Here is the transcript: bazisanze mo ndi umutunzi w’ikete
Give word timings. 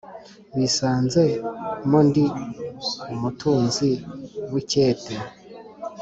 bazisanze 0.55 1.21
mo 1.89 1.99
ndi 2.07 2.25
umutunzi 3.13 3.89
w’ikete 4.51 5.15